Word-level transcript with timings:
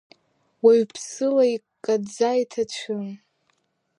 Уаҩԥсыла 0.63 1.43
иккаӡа 1.53 2.31
иҭацәын. 2.41 3.07